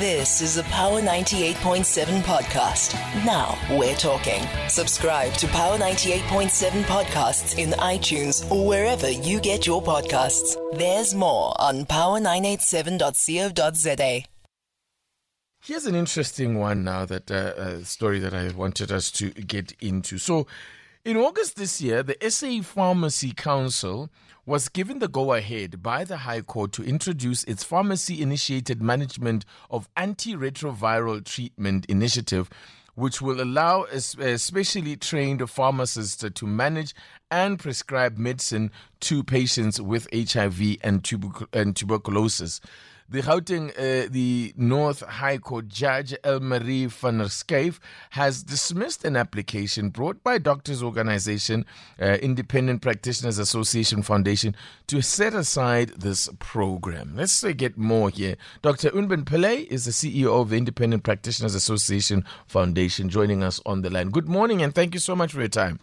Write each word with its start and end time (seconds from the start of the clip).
This 0.00 0.40
is 0.40 0.56
a 0.56 0.64
Power 0.64 1.00
98.7 1.00 2.22
podcast. 2.22 2.94
Now 3.24 3.56
we're 3.78 3.94
talking. 3.94 4.42
Subscribe 4.68 5.32
to 5.34 5.46
Power 5.46 5.78
98.7 5.78 6.82
podcasts 6.82 7.56
in 7.56 7.70
iTunes 7.78 8.50
or 8.50 8.66
wherever 8.66 9.08
you 9.08 9.38
get 9.38 9.68
your 9.68 9.80
podcasts. 9.80 10.56
There's 10.76 11.14
more 11.14 11.54
on 11.60 11.84
power987.co.za. 11.84 14.24
Here's 15.62 15.86
an 15.86 15.94
interesting 15.94 16.58
one 16.58 16.82
now 16.82 17.04
that 17.04 17.30
uh, 17.30 17.52
uh, 17.56 17.84
story 17.84 18.18
that 18.18 18.34
I 18.34 18.48
wanted 18.48 18.90
us 18.90 19.12
to 19.12 19.30
get 19.30 19.80
into. 19.80 20.18
So, 20.18 20.48
in 21.04 21.18
August 21.18 21.56
this 21.56 21.82
year, 21.82 22.02
the 22.02 22.16
SA 22.30 22.62
Pharmacy 22.62 23.32
Council 23.32 24.08
was 24.46 24.70
given 24.70 25.00
the 25.00 25.08
go 25.08 25.34
ahead 25.34 25.82
by 25.82 26.02
the 26.02 26.18
High 26.18 26.40
Court 26.40 26.72
to 26.72 26.82
introduce 26.82 27.44
its 27.44 27.62
pharmacy 27.62 28.22
initiated 28.22 28.80
management 28.80 29.44
of 29.70 29.88
antiretroviral 29.96 31.22
treatment 31.24 31.84
initiative, 31.86 32.48
which 32.94 33.20
will 33.20 33.42
allow 33.42 33.84
a 33.84 34.00
specially 34.00 34.96
trained 34.96 35.48
pharmacists 35.50 36.24
to 36.30 36.46
manage 36.46 36.94
and 37.30 37.58
prescribe 37.58 38.16
medicine 38.16 38.70
to 39.00 39.22
patients 39.22 39.78
with 39.78 40.08
HIV 40.14 40.76
and, 40.82 41.06
and 41.52 41.76
tuberculosis. 41.76 42.62
The 43.06 43.20
Gauteng, 43.20 43.70
uh, 43.76 44.08
the 44.10 44.54
North 44.56 45.02
High 45.02 45.36
Court 45.36 45.68
Judge 45.68 46.14
Elmarie 46.24 46.86
van 46.90 47.18
der 47.18 47.26
Schyff 47.26 47.78
has 48.10 48.42
dismissed 48.42 49.04
an 49.04 49.14
application 49.14 49.90
brought 49.90 50.24
by 50.24 50.38
Doctors 50.38 50.82
Organization, 50.82 51.66
uh, 52.00 52.16
Independent 52.22 52.80
Practitioners 52.80 53.36
Association 53.36 54.02
Foundation, 54.02 54.56
to 54.86 55.02
set 55.02 55.34
aside 55.34 55.90
this 55.90 56.30
program. 56.38 57.12
Let's 57.14 57.44
uh, 57.44 57.52
get 57.52 57.76
more 57.76 58.08
here. 58.08 58.36
Dr. 58.62 58.88
Unben 58.92 59.24
Pillay 59.24 59.66
is 59.66 59.84
the 59.84 59.90
CEO 59.90 60.40
of 60.40 60.48
the 60.48 60.56
Independent 60.56 61.02
Practitioners 61.02 61.54
Association 61.54 62.24
Foundation, 62.46 63.10
joining 63.10 63.42
us 63.42 63.60
on 63.66 63.82
the 63.82 63.90
line. 63.90 64.08
Good 64.08 64.30
morning, 64.30 64.62
and 64.62 64.74
thank 64.74 64.94
you 64.94 65.00
so 65.00 65.14
much 65.14 65.30
for 65.30 65.40
your 65.40 65.48
time. 65.48 65.78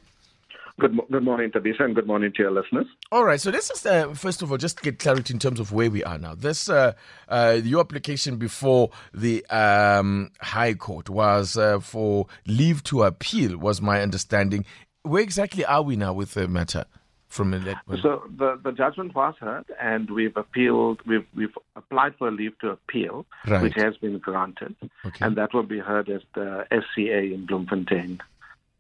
Good, 0.80 1.00
good 1.12 1.24
morning, 1.24 1.52
Thabiso, 1.52 1.82
and 1.82 1.96
good 1.96 2.08
morning 2.08 2.32
to 2.36 2.44
your 2.44 2.52
listeners. 2.52 2.88
All 3.12 3.24
right, 3.24 3.40
so 3.40 3.52
this 3.52 3.70
is 3.70 3.86
uh, 3.86 4.14
first 4.14 4.42
of 4.42 4.52
all 4.52 4.58
just 4.58 4.82
get 4.82 5.00
clarity 5.00 5.34
in 5.34 5.40
terms 5.40 5.60
of 5.60 5.72
where 5.72 5.90
we 5.92 6.04
are 6.04 6.18
now. 6.18 6.36
This 6.36 6.70
uh, 6.70 6.94
uh, 7.28 7.60
your 7.64 7.82
application 7.82 8.38
before 8.38 8.92
the 9.14 9.46
um, 9.48 10.32
High 10.40 10.74
Court 10.74 11.10
was 11.10 11.58
uh, 11.58 11.80
for 11.80 12.28
leave 12.48 12.84
to 12.86 13.04
appeal, 13.04 13.58
was 13.58 13.82
my 13.82 14.02
understanding. 14.02 14.66
Where 15.04 15.22
exactly 15.22 15.66
are 15.66 15.82
we 15.82 15.96
now 15.96 16.14
with 16.14 16.34
the 16.34 16.48
matter? 16.48 16.86
From 17.28 17.54
so 18.02 18.24
the, 18.38 18.60
the 18.62 18.74
judgment 18.74 19.16
was 19.16 19.36
heard, 19.40 19.64
and 19.80 20.10
we've 20.10 20.36
appealed. 20.36 21.00
We've 21.08 21.26
we've 21.34 21.56
applied 21.78 22.16
for 22.18 22.28
a 22.28 22.32
leave 22.32 22.60
to 22.60 22.72
appeal, 22.72 23.26
right. 23.48 23.62
which 23.62 23.76
has 23.76 23.96
been 23.96 24.18
granted, 24.18 24.76
okay. 25.06 25.26
and 25.26 25.38
that 25.38 25.54
will 25.54 25.64
be 25.64 25.80
heard 25.80 26.10
at 26.10 26.24
the 26.36 26.66
SCA 26.70 27.34
in 27.34 27.46
Bloemfontein 27.46 28.20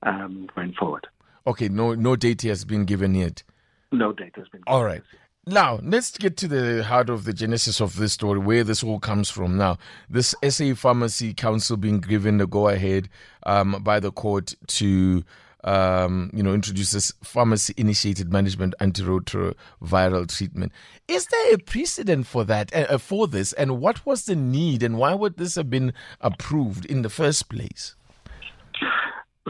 um, 0.04 0.50
going 0.54 0.74
forward. 0.74 1.08
Okay, 1.48 1.70
no 1.70 1.96
no 1.96 2.16
date 2.16 2.44
has 2.44 2.66
been 2.66 2.86
given 2.86 3.16
yet. 3.16 3.44
No 3.92 4.14
date 4.14 4.36
has 4.36 4.48
been. 4.50 4.62
Given. 4.62 4.74
All 4.74 4.86
right. 4.86 5.02
Now, 5.48 5.80
let's 5.82 6.16
get 6.20 6.38
to 6.38 6.48
the 6.48 6.84
heart 6.84 7.10
of 7.10 7.24
the 7.24 7.34
genesis 7.34 7.82
of 7.82 7.96
this 7.96 8.14
story, 8.14 8.38
where 8.38 8.64
this 8.64 8.84
all 8.84 9.00
comes 9.00 9.32
from. 9.32 9.58
Now, 9.58 9.80
this 10.08 10.36
SA 10.48 10.76
Pharmacy 10.76 11.34
Council 11.34 11.78
being 11.78 12.00
given 12.00 12.38
the 12.38 12.46
go 12.46 12.68
ahead 12.68 13.10
um, 13.44 13.82
by 13.82 14.00
the 14.00 14.12
court 14.12 14.54
to, 14.68 15.24
um, 15.64 16.30
you 16.32 16.44
know, 16.44 16.54
introduce 16.54 16.92
this 16.92 17.12
pharmacy 17.24 17.74
initiated 17.76 18.32
management 18.32 18.76
antiretroviral 18.80 20.28
treatment. 20.28 20.74
Is 21.08 21.26
there 21.26 21.56
a 21.56 21.58
precedent 21.58 22.28
for 22.28 22.44
that, 22.44 22.72
uh, 22.76 23.00
for 23.00 23.28
this? 23.28 23.52
And 23.54 23.82
what 23.82 24.06
was 24.06 24.26
the 24.26 24.36
need, 24.36 24.84
and 24.84 25.00
why 25.00 25.16
would 25.16 25.38
this 25.38 25.56
have 25.56 25.72
been 25.72 25.92
approved 26.20 26.86
in 26.86 27.02
the 27.02 27.10
first 27.10 27.50
place? 27.50 27.96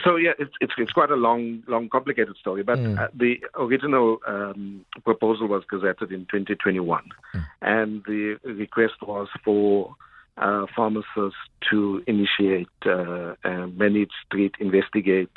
So 0.03 0.15
yeah, 0.15 0.31
it's 0.39 0.51
it's, 0.61 0.73
it's 0.77 0.91
quite 0.91 1.11
a 1.11 1.15
long, 1.15 1.63
long, 1.67 1.89
complicated 1.89 2.35
story. 2.37 2.63
But 2.63 2.79
mm. 2.79 2.97
uh, 2.97 3.09
the 3.13 3.41
original 3.55 4.19
um, 4.25 4.85
proposal 5.03 5.47
was 5.47 5.63
gazetted 5.71 6.11
in 6.11 6.27
2021, 6.31 7.03
mm. 7.35 7.45
and 7.61 8.01
the 8.05 8.37
request 8.43 8.95
was 9.05 9.27
for 9.43 9.95
uh, 10.37 10.65
pharmacists 10.75 11.39
to 11.69 12.03
initiate, 12.07 12.69
uh, 12.85 13.35
manage, 13.73 14.11
treat, 14.31 14.55
investigate 14.59 15.31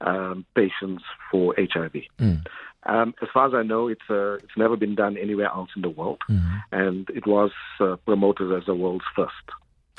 um, 0.00 0.46
patients 0.54 1.02
for 1.30 1.54
HIV. 1.58 2.02
Mm. 2.20 2.46
Um, 2.84 3.14
as 3.20 3.28
far 3.34 3.48
as 3.48 3.54
I 3.54 3.62
know, 3.62 3.88
it's 3.88 4.08
uh, 4.08 4.34
it's 4.34 4.56
never 4.56 4.76
been 4.76 4.94
done 4.94 5.16
anywhere 5.16 5.46
else 5.46 5.70
in 5.74 5.82
the 5.82 5.90
world, 5.90 6.20
mm-hmm. 6.30 6.56
and 6.70 7.10
it 7.10 7.26
was 7.26 7.50
uh, 7.80 7.96
promoted 8.06 8.52
as 8.52 8.66
the 8.66 8.74
world's 8.74 9.04
first. 9.16 9.34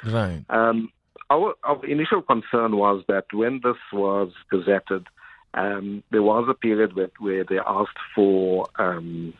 Right. 0.05 0.45
Um, 0.49 0.89
our, 1.29 1.55
our 1.63 1.85
initial 1.85 2.21
concern 2.21 2.77
was 2.77 3.03
that 3.07 3.25
when 3.33 3.61
this 3.63 3.77
was 3.91 4.31
gazetted, 4.51 5.05
um, 5.53 6.03
there 6.11 6.21
was 6.21 6.47
a 6.49 6.53
period 6.53 6.95
where, 6.95 7.09
where 7.19 7.43
they 7.43 7.59
asked 7.59 7.97
for 8.15 8.67
um, 8.77 9.33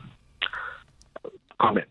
comment. 1.61 1.87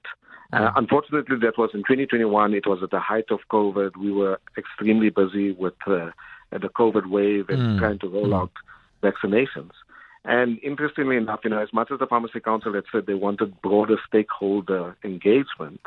Uh, 0.53 0.61
mm. 0.61 0.73
unfortunately, 0.77 1.37
that 1.41 1.59
was 1.59 1.71
in 1.75 1.81
2021. 1.81 2.55
It 2.55 2.67
was 2.67 2.83
at 2.83 2.91
the 2.91 3.01
height 3.01 3.31
of 3.31 3.41
COVID. 3.51 3.97
We 3.97 4.13
were 4.13 4.41
extremely 4.57 5.11
busy 5.11 5.53
with 5.53 5.75
uh, 5.87 6.11
the 6.51 6.69
COVID 6.69 7.07
wave 7.07 7.49
and 7.49 7.59
mm. 7.59 7.79
trying 7.79 7.99
to 8.01 8.09
roll 8.09 8.29
mm. 8.29 8.41
out 8.41 8.53
vaccinations. 9.03 9.73
And 10.25 10.59
interestingly 10.63 11.17
enough, 11.17 11.41
you 11.45 11.51
know, 11.51 11.63
as 11.63 11.73
much 11.73 11.91
as 11.93 12.01
the 12.01 12.07
Pharmacy 12.07 12.41
Council 12.41 12.75
had 12.75 12.85
said 12.91 13.07
they 13.07 13.15
wanted 13.15 13.61
broader 13.63 13.97
stakeholder 14.09 14.97
engagement, 15.05 15.81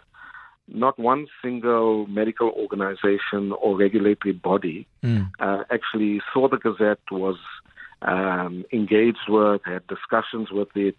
not 0.73 0.97
one 0.99 1.27
single 1.41 2.07
medical 2.07 2.49
organization 2.49 3.51
or 3.61 3.77
regulatory 3.77 4.33
body 4.33 4.87
mm. 5.03 5.29
uh, 5.39 5.63
actually 5.71 6.21
saw 6.33 6.47
the 6.47 6.57
Gazette, 6.57 6.99
was 7.11 7.37
um, 8.01 8.65
engaged 8.71 9.27
with, 9.27 9.61
had 9.65 9.85
discussions 9.87 10.51
with 10.51 10.69
it, 10.75 10.95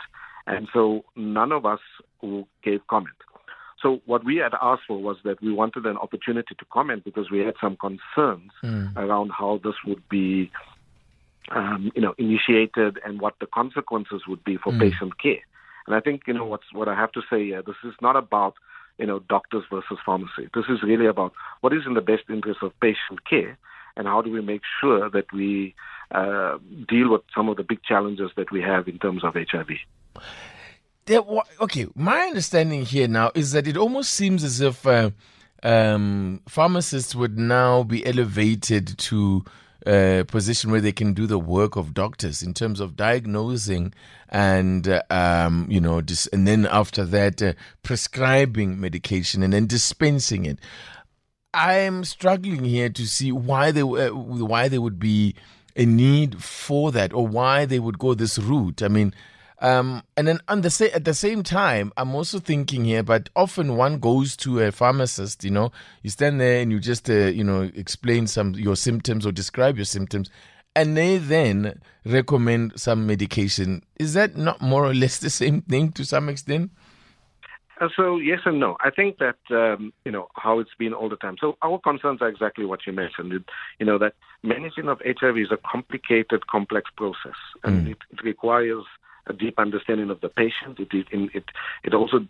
and 0.47 0.69
so 0.73 1.05
none 1.17 1.53
of 1.53 1.65
us 1.67 1.81
gave 2.63 2.87
comment. 2.89 3.15
So 3.83 4.01
what 4.05 4.25
we 4.25 4.37
had 4.37 4.53
asked 4.61 4.83
for 4.87 4.99
was 4.99 5.17
that 5.25 5.41
we 5.43 5.53
wanted 5.53 5.87
an 5.87 5.97
opportunity 5.97 6.55
to 6.59 6.65
comment 6.71 7.05
because 7.05 7.31
we 7.31 7.39
had 7.39 7.55
some 7.61 7.77
concerns 7.77 8.51
mm. 8.63 8.95
around 8.97 9.31
how 9.37 9.61
this 9.65 9.75
would 9.87 10.07
be, 10.09 10.51
um, 11.51 11.91
you 11.95 12.03
know, 12.03 12.15
initiated 12.19 12.99
and 13.05 13.21
what 13.21 13.35
the 13.41 13.47
consequences 13.47 14.23
would 14.29 14.45
be 14.45 14.59
for 14.59 14.73
mm. 14.73 14.81
patient 14.81 15.19
care. 15.19 15.41
And 15.87 15.97
I 15.97 16.01
think 16.01 16.23
you 16.27 16.35
know 16.35 16.45
what's 16.45 16.73
what 16.73 16.89
I 16.89 16.95
have 16.95 17.13
to 17.13 17.23
say 17.31 17.47
here. 17.47 17.63
This 17.63 17.77
is 17.85 17.95
not 18.03 18.17
about 18.17 18.55
you 19.01 19.07
know, 19.07 19.19
doctors 19.19 19.65
versus 19.73 19.99
pharmacy. 20.05 20.49
This 20.55 20.67
is 20.69 20.83
really 20.83 21.07
about 21.07 21.33
what 21.63 21.73
is 21.73 21.83
in 21.87 21.95
the 21.95 22.03
best 22.03 22.25
interest 22.29 22.61
of 22.63 22.79
patient 22.81 23.25
care 23.29 23.59
and 23.97 24.07
how 24.07 24.21
do 24.23 24.31
we 24.31 24.43
make 24.43 24.61
sure 24.81 25.09
that 25.11 25.33
we 25.33 25.75
uh, 26.13 26.59
deal 26.87 27.11
with 27.11 27.23
some 27.35 27.49
of 27.49 27.57
the 27.57 27.63
big 27.65 27.83
challenges 27.83 28.31
that 28.37 28.53
we 28.53 28.61
have 28.61 28.87
in 28.89 28.99
terms 28.99 29.25
of 29.25 29.35
HIV. 29.35 29.71
Okay, 31.61 31.87
my 31.97 32.21
understanding 32.21 32.85
here 32.85 33.09
now 33.09 33.33
is 33.35 33.53
that 33.53 33.67
it 33.67 33.77
almost 33.77 34.13
seems 34.13 34.45
as 34.45 34.61
if 34.61 34.87
uh, 34.87 35.11
um, 35.63 36.41
pharmacists 36.49 37.15
would 37.15 37.39
now 37.39 37.83
be 37.83 38.07
elevated 38.07 38.97
to 38.99 39.45
position 39.85 40.71
where 40.71 40.81
they 40.81 40.93
can 40.93 41.15
do 41.15 41.27
the 41.27 41.39
work 41.39 41.77
of 41.77 41.95
doctors 41.95 42.43
in 42.43 42.55
terms 42.55 42.81
of 42.81 42.97
diagnosing 42.97 43.93
and 44.29 44.89
uh, 44.89 45.03
um, 45.11 45.67
you 45.71 45.81
know 45.81 46.01
dis- 46.01 46.27
and 46.29 46.47
then 46.47 46.67
after 46.71 47.05
that 47.05 47.43
uh, 47.43 47.53
prescribing 47.83 48.81
medication 48.81 49.43
and 49.43 49.53
then 49.53 49.67
dispensing 49.67 50.45
it. 50.45 50.59
I'm 51.53 52.05
struggling 52.05 52.65
here 52.65 52.91
to 52.91 53.07
see 53.07 53.33
why 53.33 53.73
they 53.73 53.83
uh, 53.83 54.11
why 54.15 54.69
there 54.69 54.81
would 54.81 55.01
be 55.01 55.35
a 55.77 55.85
need 55.85 56.43
for 56.43 56.93
that 56.93 57.13
or 57.13 57.27
why 57.27 57.65
they 57.65 57.79
would 57.79 57.99
go 57.99 58.15
this 58.15 58.39
route. 58.39 58.83
I 58.83 58.89
mean 58.89 59.15
um, 59.61 60.03
and 60.17 60.27
then 60.27 60.41
on 60.49 60.63
the 60.63 60.71
sa- 60.71 60.87
at 60.95 61.05
the 61.05 61.13
same 61.13 61.43
time, 61.43 61.93
I'm 61.97 62.15
also 62.15 62.39
thinking 62.39 62.85
here, 62.87 63.03
but 63.03 63.29
often 63.37 63.77
one 63.77 63.99
goes 63.99 64.35
to 64.39 64.61
a 64.61 64.73
pharmacist, 64.73 65.45
you 65.45 65.51
know, 65.51 65.71
you 66.03 66.09
stand 66.09 66.41
there 66.41 66.63
and 66.63 66.73
you 66.73 66.81
just, 66.81 67.11
uh, 67.11 67.27
you 67.27 67.45
know, 67.45 67.71
explain 67.75 68.27
some 68.27 68.55
your 68.55 68.77
symptoms 68.77 69.27
or 69.27 69.33
describe 69.33 69.77
your 69.77 69.85
symptoms, 69.85 70.31
and 70.75 70.97
they 70.97 71.19
then 71.19 71.79
recommend 72.07 72.81
some 72.81 73.07
medication. 73.07 73.83
Is 73.99 74.15
that 74.15 74.37
not 74.37 74.63
more 74.63 74.85
or 74.85 74.95
less 74.95 75.19
the 75.21 75.31
same 75.31 75.61
thing 75.61 75.93
to 75.93 76.05
some 76.05 76.31
extent? 76.31 76.71
Uh, 77.81 77.89
so 77.97 78.19
yes 78.19 78.41
and 78.45 78.61
no. 78.61 78.77
I 78.81 78.91
think 78.91 79.19
that 79.19 79.39
um, 79.51 79.93
you 80.05 80.13
know 80.13 80.29
how 80.35 80.59
it's 80.59 80.75
been 80.79 80.93
all 80.93 81.09
the 81.09 81.17
time. 81.17 81.37
So 81.41 81.57
our 81.63 81.79
concerns 81.79 82.21
are 82.21 82.29
exactly 82.29 82.67
what 82.67 82.81
you 82.87 82.93
mentioned. 82.93 83.33
It, 83.33 83.43
you 83.79 83.87
know 83.87 83.99
that 83.99 84.15
managing 84.43 84.89
of 84.89 85.01
HIV 85.05 85.39
is 85.39 85.51
a 85.51 85.59
complicated, 85.71 86.47
complex 86.47 86.91
process, 86.97 87.37
and 87.65 87.87
mm. 87.87 87.91
it, 87.93 87.99
it 88.11 88.23
requires 88.23 88.85
a 89.31 89.33
deep 89.33 89.59
understanding 89.59 90.11
of 90.11 90.21
the 90.21 90.29
patient. 90.29 90.79
It 90.79 90.89
it 90.93 91.07
it, 91.39 91.45
it 91.85 91.95
also 91.95 92.27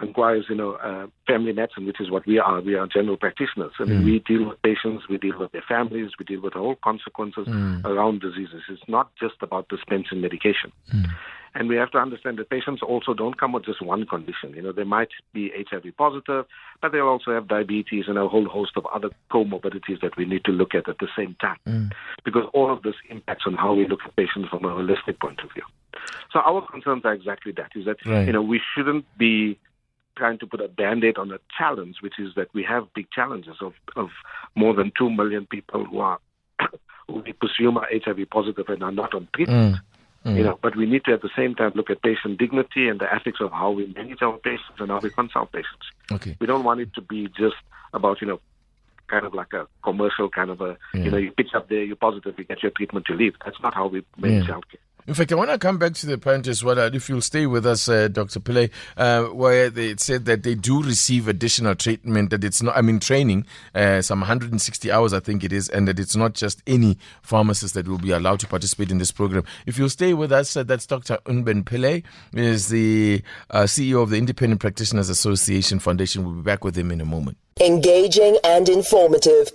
requires, 0.00 0.46
you 0.48 0.54
know, 0.54 0.72
uh, 0.74 1.06
family 1.26 1.52
medicine, 1.52 1.84
which 1.86 2.00
is 2.00 2.10
what 2.10 2.24
we 2.26 2.38
are. 2.38 2.60
We 2.60 2.74
are 2.76 2.86
general 2.86 3.16
practitioners. 3.16 3.72
I 3.80 3.84
mean, 3.84 4.02
Mm. 4.02 4.04
we 4.04 4.18
deal 4.20 4.48
with 4.48 4.62
patients, 4.62 5.08
we 5.08 5.18
deal 5.18 5.36
with 5.38 5.50
their 5.52 5.66
families, 5.74 6.12
we 6.18 6.24
deal 6.24 6.40
with 6.40 6.52
the 6.54 6.60
whole 6.60 6.76
consequences 6.76 7.46
Mm. 7.48 7.84
around 7.84 8.20
diseases. 8.20 8.62
It's 8.68 8.88
not 8.88 9.06
just 9.16 9.42
about 9.42 9.68
dispensing 9.68 10.20
medication. 10.20 10.70
Mm. 10.94 11.06
And 11.54 11.68
we 11.68 11.76
have 11.76 11.90
to 11.92 11.98
understand 11.98 12.38
that 12.38 12.50
patients 12.50 12.82
also 12.82 13.14
don't 13.14 13.38
come 13.40 13.52
with 13.52 13.64
just 13.64 13.82
one 13.82 14.04
condition. 14.06 14.54
You 14.54 14.62
know, 14.62 14.72
they 14.72 14.84
might 14.84 15.08
be 15.32 15.50
HIV 15.56 15.90
positive, 15.96 16.44
but 16.80 16.92
they'll 16.92 17.08
also 17.08 17.32
have 17.32 17.48
diabetes 17.48 18.04
and 18.06 18.18
a 18.18 18.28
whole 18.28 18.44
host 18.44 18.76
of 18.76 18.86
other 18.86 19.10
comorbidities 19.30 20.00
that 20.02 20.16
we 20.16 20.24
need 20.26 20.44
to 20.44 20.52
look 20.52 20.74
at 20.74 20.88
at 20.88 20.98
the 20.98 21.08
same 21.16 21.34
time. 21.40 21.58
Mm. 21.66 21.90
Because 22.24 22.46
all 22.52 22.70
of 22.70 22.82
this 22.82 22.94
impacts 23.08 23.44
on 23.46 23.54
how 23.54 23.72
we 23.74 23.86
look 23.88 24.00
at 24.04 24.14
patients 24.14 24.48
from 24.50 24.64
a 24.64 24.68
holistic 24.68 25.18
point 25.20 25.40
of 25.40 25.50
view. 25.52 25.64
So 26.32 26.40
our 26.40 26.66
concerns 26.66 27.04
are 27.04 27.12
exactly 27.12 27.52
that, 27.52 27.70
is 27.74 27.84
that, 27.86 27.96
Right. 28.04 28.26
you 28.26 28.32
know, 28.32 28.42
we 28.42 28.60
shouldn't 28.74 29.04
be 29.18 29.58
trying 30.16 30.38
to 30.38 30.46
put 30.46 30.60
a 30.60 30.68
band-aid 30.68 31.16
on 31.16 31.30
a 31.30 31.38
challenge, 31.56 31.96
which 32.00 32.18
is 32.18 32.34
that 32.34 32.48
we 32.52 32.64
have 32.64 32.92
big 32.94 33.10
challenges 33.10 33.56
of, 33.60 33.72
of 33.96 34.08
more 34.56 34.74
than 34.74 34.90
2 34.98 35.10
million 35.10 35.46
people 35.46 35.84
who 35.84 36.00
are 36.00 36.18
who 37.06 37.22
we 37.24 37.32
presume 37.32 37.78
are 37.78 37.88
HIV 37.90 38.28
positive 38.30 38.68
and 38.68 38.82
are 38.82 38.92
not 38.92 39.14
on 39.14 39.28
treatment. 39.34 39.76
Mm. 39.76 39.80
Mm. 40.32 40.36
You 40.36 40.42
know, 40.42 40.58
but 40.60 40.74
we 40.76 40.84
need 40.86 41.04
to 41.04 41.12
at 41.12 41.22
the 41.22 41.30
same 41.36 41.54
time 41.54 41.72
look 41.76 41.88
at 41.90 42.02
patient 42.02 42.38
dignity 42.38 42.88
and 42.88 42.98
the 43.00 43.12
ethics 43.14 43.38
of 43.40 43.52
how 43.52 43.70
we 43.70 43.86
manage 43.94 44.20
our 44.20 44.36
patients 44.38 44.78
and 44.80 44.90
how 44.90 44.98
we 44.98 45.10
consult 45.10 45.52
patients. 45.52 45.86
Okay. 46.10 46.36
We 46.40 46.46
don't 46.46 46.64
want 46.64 46.80
it 46.80 46.92
to 46.94 47.00
be 47.00 47.28
just 47.38 47.54
about, 47.94 48.20
you 48.20 48.26
know, 48.26 48.40
kind 49.06 49.24
of 49.24 49.32
like 49.32 49.52
a 49.54 49.66
commercial 49.84 50.28
kind 50.28 50.50
of 50.50 50.60
a, 50.60 50.76
Yeah. 50.92 51.04
you 51.04 51.10
know, 51.12 51.16
you 51.16 51.30
pitch 51.30 51.54
up 51.54 51.68
there, 51.68 51.82
you're 51.84 51.96
positive, 51.96 52.34
you 52.36 52.44
get 52.44 52.62
your 52.62 52.72
treatment, 52.72 53.06
you 53.08 53.14
leave. 53.14 53.34
That's 53.44 53.60
not 53.62 53.74
how 53.74 53.86
we 53.86 54.04
manage 54.18 54.48
Yeah. 54.48 54.54
healthcare. 54.56 54.82
In 55.08 55.14
fact, 55.14 55.32
I 55.32 55.36
want 55.36 55.48
to 55.48 55.56
come 55.56 55.78
back 55.78 55.94
to 55.94 56.06
the 56.06 56.18
point 56.18 56.46
as 56.48 56.62
well. 56.62 56.78
If 56.78 57.08
you'll 57.08 57.22
stay 57.22 57.46
with 57.46 57.64
us, 57.64 57.88
uh, 57.88 58.08
Dr. 58.08 58.40
Pillay, 58.40 58.70
uh, 58.98 59.24
where 59.24 59.70
they 59.70 59.96
said 59.96 60.26
that 60.26 60.42
they 60.42 60.54
do 60.54 60.82
receive 60.82 61.28
additional 61.28 61.74
treatment, 61.74 62.28
that 62.28 62.44
it's 62.44 62.62
not, 62.62 62.76
I 62.76 62.82
mean, 62.82 63.00
training, 63.00 63.46
uh, 63.74 64.02
some 64.02 64.20
160 64.20 64.92
hours, 64.92 65.14
I 65.14 65.20
think 65.20 65.44
it 65.44 65.50
is, 65.50 65.70
and 65.70 65.88
that 65.88 65.98
it's 65.98 66.14
not 66.14 66.34
just 66.34 66.62
any 66.66 66.98
pharmacist 67.22 67.72
that 67.72 67.88
will 67.88 67.96
be 67.96 68.10
allowed 68.10 68.40
to 68.40 68.46
participate 68.46 68.90
in 68.90 68.98
this 68.98 69.10
program. 69.10 69.44
If 69.64 69.78
you'll 69.78 69.88
stay 69.88 70.12
with 70.12 70.30
us, 70.30 70.54
uh, 70.58 70.62
that's 70.62 70.84
Dr. 70.84 71.16
Unben 71.24 71.64
Pillay, 71.64 72.04
is 72.34 72.68
the 72.68 73.22
uh, 73.48 73.62
CEO 73.62 74.02
of 74.02 74.10
the 74.10 74.18
Independent 74.18 74.60
Practitioners 74.60 75.08
Association 75.08 75.78
Foundation. 75.78 76.22
We'll 76.22 76.34
be 76.34 76.42
back 76.42 76.64
with 76.64 76.76
him 76.76 76.90
in 76.90 77.00
a 77.00 77.06
moment. 77.06 77.38
Engaging 77.62 78.36
and 78.44 78.68
informative. 78.68 79.50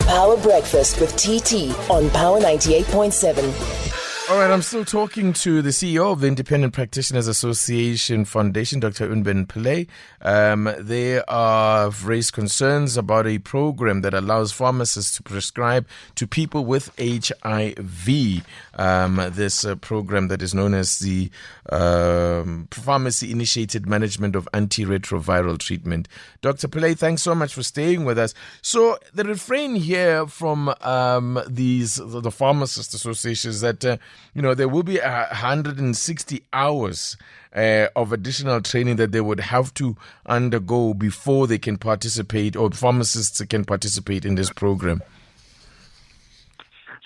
Power 0.00 0.36
Breakfast 0.36 1.00
with 1.00 1.16
TT 1.16 1.70
on 1.90 2.10
Power 2.10 2.40
98.7. 2.40 3.85
All 4.28 4.38
right, 4.38 4.50
I'm 4.50 4.62
still 4.62 4.84
talking 4.84 5.32
to 5.34 5.62
the 5.62 5.70
CEO 5.70 6.10
of 6.10 6.20
the 6.20 6.26
Independent 6.26 6.72
Practitioners 6.72 7.28
Association 7.28 8.24
Foundation, 8.24 8.80
Dr. 8.80 9.08
Unben 9.08 9.46
Pillay. 9.46 9.86
Um, 10.20 10.68
they 10.80 11.22
have 11.28 12.04
raised 12.04 12.32
concerns 12.32 12.96
about 12.96 13.28
a 13.28 13.38
program 13.38 14.00
that 14.00 14.14
allows 14.14 14.50
pharmacists 14.50 15.16
to 15.16 15.22
prescribe 15.22 15.86
to 16.16 16.26
people 16.26 16.64
with 16.64 16.90
HIV. 16.98 18.44
Um, 18.74 19.30
this 19.30 19.64
uh, 19.64 19.76
program 19.76 20.26
that 20.26 20.42
is 20.42 20.52
known 20.52 20.74
as 20.74 20.98
the 20.98 21.30
um, 21.70 22.66
Pharmacy 22.72 23.30
Initiated 23.30 23.86
Management 23.86 24.34
of 24.34 24.48
Antiretroviral 24.52 25.58
Treatment. 25.58 26.08
Dr. 26.40 26.66
Pillay, 26.66 26.98
thanks 26.98 27.22
so 27.22 27.32
much 27.32 27.54
for 27.54 27.62
staying 27.62 28.04
with 28.04 28.18
us. 28.18 28.34
So, 28.60 28.98
the 29.14 29.22
refrain 29.22 29.76
here 29.76 30.26
from 30.26 30.74
um, 30.80 31.40
these 31.46 31.96
the 31.96 32.32
pharmacist 32.32 32.92
associations 32.92 33.60
that 33.60 33.84
uh, 33.84 33.98
you 34.34 34.42
know 34.42 34.54
there 34.54 34.68
will 34.68 34.82
be 34.82 34.98
a 34.98 35.26
160 35.30 36.42
hours 36.52 37.16
uh, 37.54 37.88
of 37.96 38.12
additional 38.12 38.60
training 38.60 38.96
that 38.96 39.12
they 39.12 39.20
would 39.20 39.40
have 39.40 39.72
to 39.74 39.96
undergo 40.26 40.94
before 40.94 41.46
they 41.46 41.58
can 41.58 41.78
participate 41.78 42.54
or 42.54 42.70
pharmacists 42.70 43.42
can 43.46 43.64
participate 43.64 44.24
in 44.24 44.34
this 44.34 44.50
program. 44.50 45.02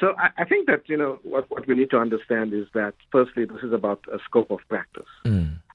So 0.01 0.15
I, 0.19 0.31
I 0.39 0.45
think 0.45 0.67
that, 0.67 0.89
you 0.89 0.97
know, 0.97 1.19
what, 1.23 1.49
what 1.51 1.67
we 1.67 1.75
need 1.75 1.91
to 1.91 1.99
understand 1.99 2.55
is 2.55 2.67
that, 2.73 2.95
firstly, 3.13 3.45
this 3.45 3.63
is 3.63 3.73
about 3.73 4.01
a 4.11 4.19
scope 4.25 4.51
of 4.51 4.61
practice. 4.69 5.07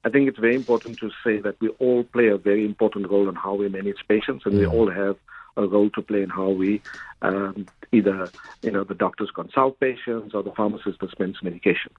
I 0.03 0.09
think 0.09 0.27
it's 0.27 0.39
very 0.39 0.55
important 0.55 0.97
to 0.99 1.11
say 1.23 1.39
that 1.39 1.59
we 1.61 1.69
all 1.79 2.03
play 2.03 2.27
a 2.27 2.37
very 2.37 2.65
important 2.65 3.09
role 3.09 3.29
in 3.29 3.35
how 3.35 3.53
we 3.53 3.69
manage 3.69 3.97
patients, 4.07 4.45
and 4.45 4.57
we 4.57 4.65
all 4.65 4.89
have 4.89 5.15
a 5.57 5.65
role 5.65 5.89
to 5.91 6.01
play 6.01 6.21
in 6.21 6.29
how 6.29 6.49
we 6.49 6.81
um, 7.21 7.67
either, 7.91 8.29
you 8.61 8.71
know, 8.71 8.83
the 8.83 8.93
doctors 8.93 9.31
consult 9.31 9.79
patients 9.79 10.33
or 10.33 10.43
the 10.43 10.51
pharmacist 10.51 10.99
dispense 10.99 11.37
medication. 11.41 11.91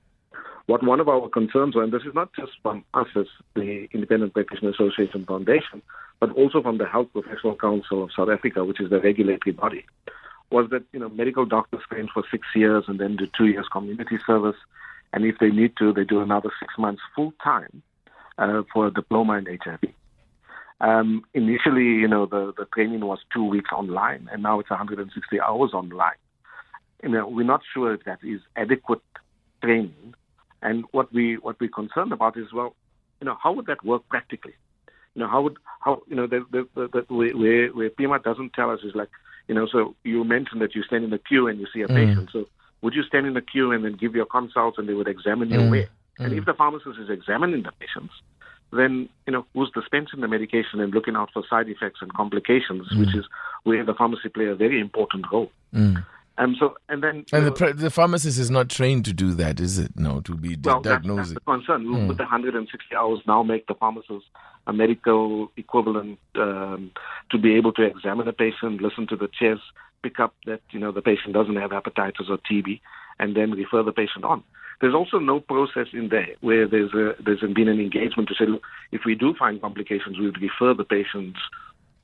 What 0.67 0.83
one 0.83 0.99
of 0.99 1.09
our 1.09 1.29
concerns 1.29 1.77
were, 1.77 1.85
and 1.85 1.93
this 1.93 2.03
is 2.03 2.15
not 2.15 2.33
just 2.35 2.53
from 2.61 2.85
us 2.93 3.07
as 3.15 3.27
the 3.55 3.89
Independent 3.93 4.35
Practitioner 4.35 4.71
Association 4.71 5.25
Foundation, 5.25 5.81
but 6.19 6.33
also 6.33 6.61
from 6.61 6.79
the 6.79 6.87
Health 6.87 7.09
Professional 7.13 7.55
Council 7.55 8.03
of 8.03 8.11
South 8.17 8.29
Africa, 8.29 8.65
which 8.65 8.81
is 8.81 8.91
the 8.91 9.01
regulatory 9.01 9.53
body, 9.53 9.85
was 10.51 10.69
that 10.71 10.83
you 10.93 10.99
know 10.99 11.09
medical 11.09 11.45
doctors 11.47 11.83
train 11.89 12.09
for 12.13 12.25
six 12.31 12.47
years 12.55 12.85
and 12.89 12.99
then 12.99 13.17
do 13.17 13.29
two 13.37 13.47
years 13.47 13.67
community 13.71 14.19
service, 14.27 14.57
and 15.13 15.25
if 15.25 15.39
they 15.39 15.51
need 15.51 15.77
to, 15.77 15.93
they 15.93 16.05
do 16.05 16.21
another 16.21 16.51
six 16.59 16.75
months 16.79 17.03
full 17.15 17.33
time 17.43 17.83
uh, 18.39 18.63
for 18.73 18.89
a 18.89 18.91
diploma 18.93 19.35
in 19.35 19.59
HIV. 19.65 19.81
Um, 20.81 21.23
initially, 21.33 21.85
you 21.85 22.09
know, 22.09 22.27
the, 22.27 22.53
the 22.57 22.67
training 22.75 23.01
was 23.01 23.19
two 23.33 23.45
weeks 23.45 23.71
online, 23.73 24.29
and 24.31 24.43
now 24.43 24.61
it's 24.61 24.69
160 24.69 25.41
hours 25.41 25.71
online. 25.73 26.17
You 27.03 27.11
know, 27.11 27.29
we're 27.29 27.45
not 27.45 27.63
sure 27.73 27.95
if 27.95 28.05
that 28.05 28.19
is 28.23 28.41
adequate 28.57 29.03
training, 29.63 30.15
and 30.61 30.85
what 30.93 31.13
we 31.13 31.37
what 31.37 31.57
we're 31.61 31.71
concerned 31.71 32.13
about 32.13 32.37
is 32.37 32.53
well, 32.53 32.75
you 33.21 33.27
know, 33.27 33.37
how 33.43 33.53
would 33.53 33.67
that 33.67 33.85
work 33.85 34.07
practically? 34.09 34.55
You 35.15 35.23
know, 35.23 35.29
how 35.29 35.43
would 35.43 35.57
how 35.81 36.03
you 36.09 36.17
know 36.17 36.27
the 36.27 36.45
the, 36.51 36.69
the, 36.75 36.89
the 36.93 37.15
where 37.15 37.69
where 37.69 37.91
PIMART 37.91 38.23
doesn't 38.23 38.53
tell 38.53 38.71
us 38.71 38.81
is 38.83 38.95
like, 38.95 39.09
you 39.49 39.55
know, 39.55 39.67
so 39.71 39.95
you 40.05 40.25
mentioned 40.25 40.61
that 40.61 40.75
you 40.75 40.83
stand 40.83 41.05
in 41.05 41.11
the 41.11 41.19
queue 41.19 41.49
and 41.49 41.59
you 41.59 41.67
see 41.73 41.81
a 41.81 41.89
mm. 41.89 41.95
patient. 41.95 42.31
So 42.33 42.49
would 42.83 42.95
you 42.95 43.03
stand 43.03 43.27
in 43.27 43.35
the 43.35 43.41
queue 43.41 43.73
and 43.73 43.85
then 43.85 43.97
give 43.97 44.15
your 44.15 44.27
consults 44.27 44.77
and 44.79 44.89
they 44.89 44.95
would 44.95 45.09
examine 45.09 45.49
your 45.49 45.63
mm. 45.63 45.71
way? 45.71 45.89
And 46.19 46.33
mm. 46.33 46.39
if 46.39 46.45
the 46.45 46.55
pharmacist 46.55 46.99
is 46.99 47.09
examining 47.09 47.63
the 47.63 47.73
patients, 47.73 48.13
then 48.73 49.09
you 49.27 49.33
know 49.33 49.47
who's 49.55 49.71
dispensing 49.75 50.21
the 50.21 50.29
medication 50.29 50.81
and 50.81 50.93
looking 50.93 51.17
out 51.17 51.31
for 51.33 51.43
side 51.49 51.69
effects 51.69 52.01
and 52.03 52.13
complications, 52.15 52.87
which 52.97 53.11
mm. 53.11 53.19
is 53.19 53.25
where 53.65 53.85
the 53.85 53.95
pharmacy 53.95 54.29
play 54.29 54.47
a 54.47 54.55
very 54.55 54.81
important 54.81 55.25
role. 55.33 55.51
Mm. 55.75 56.05
And 56.39 56.57
so, 56.61 56.77
and 56.91 57.03
then 57.03 57.25
And 57.33 57.47
the, 57.47 57.51
uh, 57.51 57.55
pre- 57.55 57.73
the 57.73 57.91
pharmacist 57.91 58.39
is 58.39 58.51
not 58.51 58.69
trained 58.69 59.07
to 59.07 59.15
do 59.15 59.33
that, 59.35 59.59
is 59.59 59.79
it? 59.79 59.93
No, 59.97 60.21
to 60.21 60.35
be 60.35 60.57
well, 60.63 60.83
that's, 60.83 61.07
that's 61.07 61.33
the 61.33 61.41
concern. 61.41 61.91
Would 61.91 62.01
mm. 62.01 62.17
the 62.17 62.25
160 62.25 62.95
hours 62.95 63.21
now 63.27 63.43
make 63.43 63.67
the 63.67 63.75
pharmacist 63.75 64.27
a 64.67 64.73
medical 64.73 65.51
equivalent 65.57 66.19
um, 66.35 66.91
to 67.31 67.39
be 67.39 67.55
able 67.55 67.73
to 67.73 67.83
examine 67.83 68.29
a 68.29 68.35
patient, 68.35 68.83
listen 68.83 69.07
to 69.07 69.17
the 69.17 69.29
chest, 69.29 69.63
pick 70.03 70.21
up 70.21 70.35
that 70.45 70.61
you 70.71 70.79
know 70.79 70.93
the 70.93 71.01
patient 71.01 71.33
doesn't 71.33 71.57
have 71.57 71.71
hepatitis 71.71 72.29
or 72.29 72.39
TB, 72.39 72.81
and 73.19 73.35
then 73.35 73.53
refer 73.53 73.83
the 73.83 73.93
patient 73.93 74.25
on? 74.25 74.43
There's 74.81 74.95
also 74.95 75.19
no 75.19 75.41
process 75.41 75.87
in 75.93 76.09
there 76.09 76.35
where 76.41 76.69
there's 76.69 76.93
a, 76.93 77.15
there's 77.23 77.41
been 77.41 77.69
an 77.69 77.81
engagement 77.81 78.29
to 78.29 78.35
say, 78.35 78.47
look, 78.47 78.63
if 78.93 79.03
we 79.07 79.15
do 79.15 79.35
find 79.39 79.61
complications, 79.61 80.19
we 80.19 80.27
would 80.27 80.41
refer 80.41 80.75
the 80.75 80.85
patients 80.85 81.39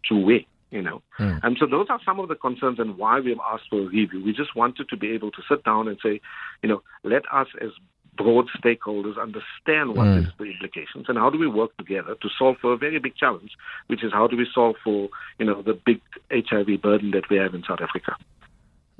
to 0.09 0.17
where 0.17 0.41
you 0.71 0.81
know. 0.81 1.03
And 1.43 1.57
so 1.61 1.67
those 1.67 1.87
are 1.91 2.01
some 2.05 2.19
of 2.19 2.29
the 2.29 2.35
concerns 2.35 2.79
and 2.79 2.97
why 2.97 3.21
we've 3.21 3.39
asked 3.53 3.64
for 3.69 3.81
a 3.81 3.87
review. 3.87 4.25
We 4.25 4.33
just 4.33 4.57
wanted 4.57 4.88
to 4.88 4.97
be 4.97 5.11
able 5.11 5.31
to 5.31 5.43
sit 5.49 5.62
down 5.64 5.87
and 5.87 5.99
say, 6.02 6.21
you 6.62 6.69
know, 6.69 6.83
let 7.05 7.23
us 7.31 7.47
as 7.61 7.71
broad 8.17 8.47
stakeholders 8.59 9.21
understand 9.21 9.95
what 9.95 10.07
is 10.19 10.26
the 10.38 10.45
implications 10.45 11.07
and 11.09 11.19
how 11.19 11.31
do 11.31 11.38
we 11.38 11.47
work 11.47 11.76
together 11.76 12.14
to 12.21 12.29
solve 12.38 12.57
for 12.61 12.73
a 12.73 12.76
very 12.76 12.99
big 12.99 13.17
challenge, 13.17 13.52
which 13.87 14.02
is 14.02 14.12
how 14.12 14.26
do 14.26 14.37
we 14.37 14.47
solve 14.52 14.76
for, 14.83 15.09
you 15.38 15.47
know, 15.47 15.62
the 15.62 15.75
big 15.75 16.00
HIV 16.31 16.81
burden 16.83 17.11
that 17.12 17.29
we 17.31 17.37
have 17.37 17.55
in 17.55 17.62
South 17.67 17.81
Africa. 17.81 18.17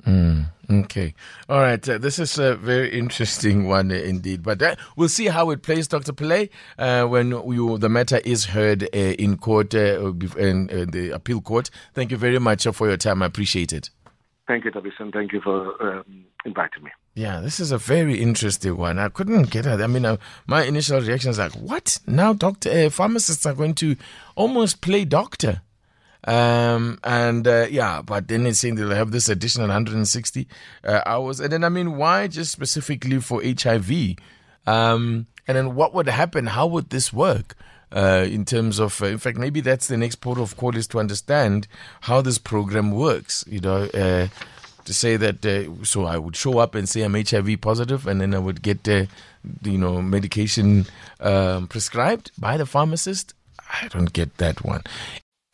Mm, 0.07 0.42
okay. 0.81 1.13
All 1.49 1.59
right. 1.59 1.87
Uh, 1.87 1.97
this 1.97 2.19
is 2.19 2.37
a 2.37 2.55
very 2.55 2.89
interesting 2.91 3.67
one 3.67 3.91
uh, 3.91 3.95
indeed. 3.95 4.43
But 4.43 4.61
uh, 4.61 4.75
we'll 4.95 5.09
see 5.09 5.27
how 5.27 5.49
it 5.51 5.63
plays, 5.63 5.87
Dr. 5.87 6.13
Pillay, 6.13 6.49
uh, 6.77 7.05
when 7.07 7.31
you, 7.31 7.77
the 7.77 7.89
matter 7.89 8.17
is 8.25 8.45
heard 8.45 8.83
uh, 8.83 8.87
in 8.97 9.37
court, 9.37 9.73
uh, 9.75 10.13
in, 10.37 10.67
the 10.91 11.11
appeal 11.13 11.41
court. 11.41 11.69
Thank 11.93 12.11
you 12.11 12.17
very 12.17 12.39
much 12.39 12.65
for 12.65 12.87
your 12.87 12.97
time. 12.97 13.23
I 13.23 13.27
appreciate 13.27 13.73
it. 13.73 13.89
Thank 14.47 14.65
you, 14.65 14.71
Tabison. 14.71 15.11
Thank 15.11 15.31
you 15.31 15.39
for 15.39 15.81
um, 15.81 16.25
inviting 16.45 16.83
me. 16.83 16.91
Yeah, 17.15 17.39
this 17.39 17.59
is 17.59 17.71
a 17.71 17.77
very 17.77 18.21
interesting 18.21 18.75
one. 18.75 18.99
I 18.99 19.09
couldn't 19.09 19.51
get 19.51 19.65
it. 19.65 19.79
I 19.79 19.87
mean, 19.87 20.05
uh, 20.05 20.17
my 20.47 20.63
initial 20.63 20.99
reaction 20.99 21.29
is 21.29 21.37
like, 21.37 21.53
what? 21.53 21.99
Now, 22.07 22.33
doctor, 22.33 22.69
uh, 22.69 22.89
pharmacists 22.89 23.45
are 23.45 23.53
going 23.53 23.75
to 23.75 23.95
almost 24.35 24.81
play 24.81 25.05
doctor. 25.05 25.61
Um, 26.25 26.99
and 27.03 27.47
uh, 27.47 27.67
yeah, 27.69 28.01
but 28.01 28.27
then 28.27 28.45
it's 28.47 28.59
saying 28.59 28.75
they'll 28.75 28.89
have 28.91 29.11
this 29.11 29.29
additional 29.29 29.67
160 29.67 30.47
uh, 30.83 31.01
hours. 31.05 31.39
And 31.39 31.51
then, 31.51 31.63
I 31.63 31.69
mean, 31.69 31.97
why 31.97 32.27
just 32.27 32.51
specifically 32.51 33.19
for 33.19 33.41
HIV? 33.43 34.15
Um, 34.65 35.27
and 35.47 35.57
then 35.57 35.75
what 35.75 35.93
would 35.93 36.07
happen? 36.07 36.47
How 36.47 36.67
would 36.67 36.89
this 36.89 37.11
work? 37.11 37.55
Uh, 37.91 38.25
in 38.27 38.43
terms 38.43 38.79
of, 38.79 39.03
uh, 39.03 39.05
in 39.05 39.19
fact, 39.19 39.37
maybe 39.37 39.61
that's 39.61 39.87
the 39.87 39.97
next 39.97 40.15
port 40.15 40.39
of 40.39 40.57
call 40.57 40.75
is 40.75 40.87
to 40.87 40.99
understand 40.99 41.67
how 42.01 42.21
this 42.21 42.39
program 42.39 42.89
works. 42.89 43.45
You 43.47 43.59
know, 43.59 43.83
uh, 43.83 44.29
to 44.85 44.93
say 44.93 45.15
that, 45.15 45.45
uh, 45.45 45.85
so 45.85 46.05
I 46.05 46.17
would 46.17 46.35
show 46.35 46.57
up 46.57 46.73
and 46.73 46.89
say 46.89 47.03
I'm 47.03 47.13
HIV 47.13 47.61
positive, 47.61 48.07
and 48.07 48.19
then 48.19 48.33
I 48.33 48.39
would 48.39 48.63
get, 48.63 48.87
uh, 48.89 49.05
you 49.61 49.77
know, 49.77 50.01
medication 50.01 50.87
um, 51.19 51.67
prescribed 51.67 52.31
by 52.35 52.57
the 52.57 52.65
pharmacist. 52.65 53.35
I 53.59 53.87
don't 53.89 54.11
get 54.11 54.37
that 54.37 54.63
one. 54.63 54.81